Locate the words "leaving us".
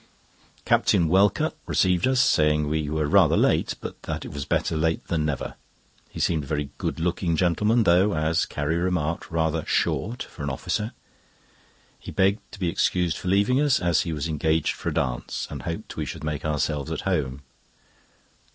13.27-13.79